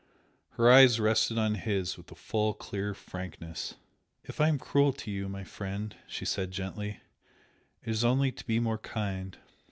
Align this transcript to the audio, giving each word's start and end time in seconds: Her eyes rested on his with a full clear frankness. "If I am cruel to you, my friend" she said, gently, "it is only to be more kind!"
Her 0.53 0.67
eyes 0.71 0.99
rested 0.99 1.37
on 1.37 1.53
his 1.53 1.95
with 1.95 2.11
a 2.11 2.15
full 2.15 2.55
clear 2.55 2.95
frankness. 2.95 3.75
"If 4.23 4.41
I 4.41 4.47
am 4.47 4.57
cruel 4.57 4.93
to 4.93 5.11
you, 5.11 5.29
my 5.29 5.43
friend" 5.43 5.95
she 6.07 6.25
said, 6.25 6.49
gently, 6.49 7.01
"it 7.83 7.89
is 7.91 8.03
only 8.03 8.31
to 8.31 8.47
be 8.47 8.59
more 8.59 8.79
kind!" 8.79 9.37